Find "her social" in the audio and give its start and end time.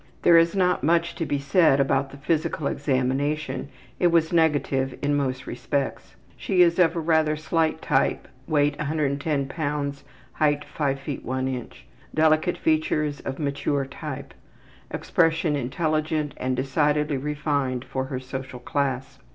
18.05-18.59